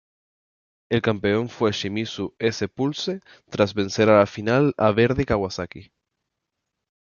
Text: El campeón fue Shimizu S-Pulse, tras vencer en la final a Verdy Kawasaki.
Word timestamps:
El 0.89 1.03
campeón 1.03 1.47
fue 1.47 1.71
Shimizu 1.73 2.33
S-Pulse, 2.39 3.19
tras 3.51 3.75
vencer 3.75 4.09
en 4.09 4.15
la 4.17 4.25
final 4.25 4.73
a 4.75 4.91
Verdy 4.93 5.25
Kawasaki. 5.25 5.91